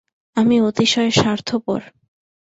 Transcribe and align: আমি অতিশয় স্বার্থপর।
আমি 0.37 0.55
অতিশয় 0.61 1.11
স্বার্থপর। 1.11 1.81